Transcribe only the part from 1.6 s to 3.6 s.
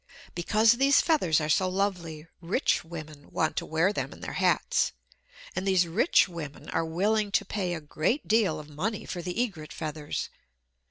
lovely, rich women want